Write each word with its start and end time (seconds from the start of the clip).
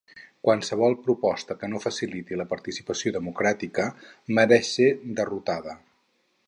Qualsevol 0.47 0.95
proposta 1.07 1.57
que 1.63 1.69
no 1.73 1.81
faciliti 1.83 2.39
la 2.41 2.47
participació 2.55 3.15
democràtica 3.19 3.87
mereix 4.39 4.75
ser 4.79 4.91
derrotada. 5.21 5.81